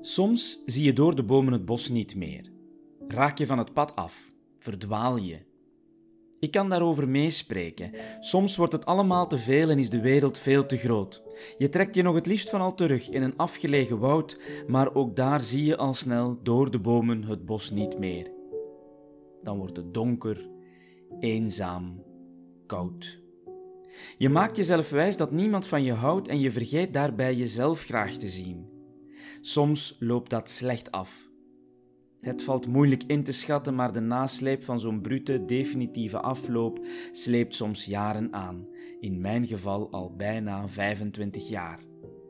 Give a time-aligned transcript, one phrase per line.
[0.00, 2.50] Soms zie je door de bomen het bos niet meer.
[3.08, 5.38] Raak je van het pad af, verdwaal je.
[6.40, 7.90] Ik kan daarover meespreken.
[8.20, 11.22] Soms wordt het allemaal te veel en is de wereld veel te groot.
[11.58, 15.16] Je trekt je nog het liefst van al terug in een afgelegen woud, maar ook
[15.16, 18.30] daar zie je al snel door de bomen het bos niet meer.
[19.42, 20.48] Dan wordt het donker,
[21.20, 22.02] eenzaam,
[22.66, 23.20] koud.
[24.18, 28.12] Je maakt jezelf wijs dat niemand van je houdt en je vergeet daarbij jezelf graag
[28.12, 28.77] te zien.
[29.48, 31.28] Soms loopt dat slecht af.
[32.20, 37.54] Het valt moeilijk in te schatten, maar de nasleep van zo'n brute, definitieve afloop sleept
[37.54, 38.66] soms jaren aan.
[39.00, 41.80] In mijn geval al bijna 25 jaar.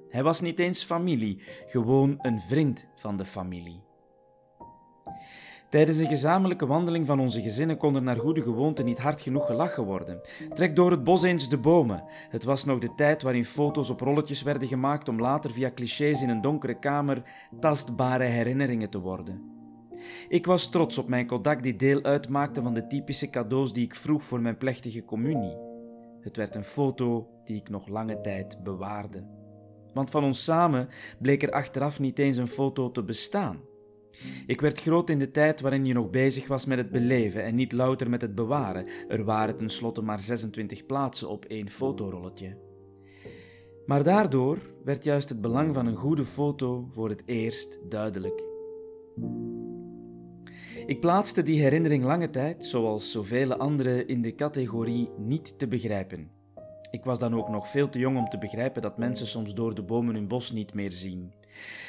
[0.09, 3.88] Hij was niet eens familie, gewoon een vriend van de familie.
[5.69, 9.47] Tijdens een gezamenlijke wandeling van onze gezinnen kon er naar goede gewoonte niet hard genoeg
[9.47, 10.21] gelachen worden.
[10.55, 12.05] Trek door het bos eens de bomen.
[12.31, 16.23] Het was nog de tijd waarin foto's op rolletjes werden gemaakt om later via clichés
[16.23, 17.23] in een donkere kamer
[17.61, 19.57] tastbare herinneringen te worden.
[20.29, 23.95] Ik was trots op mijn Kodak die deel uitmaakte van de typische cadeaus die ik
[23.95, 25.57] vroeg voor mijn plechtige communie.
[26.21, 29.27] Het werd een foto die ik nog lange tijd bewaarde.
[29.95, 30.89] Want van ons samen
[31.19, 33.68] bleek er achteraf niet eens een foto te bestaan.
[34.47, 37.55] Ik werd groot in de tijd waarin je nog bezig was met het beleven en
[37.55, 38.87] niet louter met het bewaren.
[39.09, 42.57] Er waren tenslotte maar 26 plaatsen op één fotorolletje.
[43.87, 48.43] Maar daardoor werd juist het belang van een goede foto voor het eerst duidelijk.
[50.87, 56.31] Ik plaatste die herinnering lange tijd, zoals zoveel anderen, in de categorie niet te begrijpen.
[56.91, 59.75] Ik was dan ook nog veel te jong om te begrijpen dat mensen soms door
[59.75, 61.33] de bomen hun bos niet meer zien.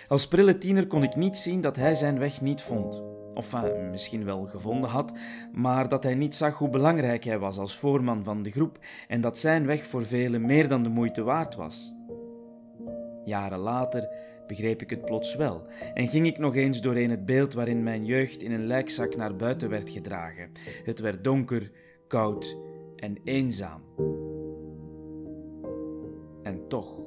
[0.07, 3.03] Als prille tiener kon ik niet zien dat hij zijn weg niet vond.
[3.33, 5.11] Of uh, misschien wel gevonden had,
[5.51, 9.21] maar dat hij niet zag hoe belangrijk hij was als voorman van de groep en
[9.21, 11.93] dat zijn weg voor velen meer dan de moeite waard was.
[13.23, 14.09] Jaren later
[14.47, 18.05] begreep ik het plots wel en ging ik nog eens doorheen het beeld waarin mijn
[18.05, 20.52] jeugd in een lijkzak naar buiten werd gedragen.
[20.83, 21.71] Het werd donker,
[22.08, 22.58] koud
[22.95, 23.81] en eenzaam.
[26.43, 26.99] En toch,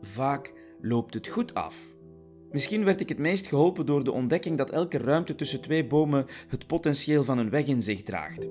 [0.00, 0.52] vaak
[0.82, 1.90] loopt het goed af.
[2.50, 6.26] Misschien werd ik het meest geholpen door de ontdekking dat elke ruimte tussen twee bomen
[6.48, 8.48] het potentieel van een weg in zich draagt.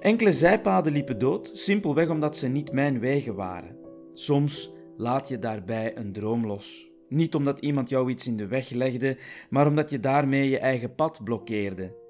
[0.00, 3.76] Enkele zijpaden liepen dood, simpelweg omdat ze niet mijn wegen waren.
[4.12, 6.90] Soms laat je daarbij een droom los.
[7.08, 9.16] Niet omdat iemand jou iets in de weg legde,
[9.50, 12.00] maar omdat je daarmee je eigen pad blokkeerde.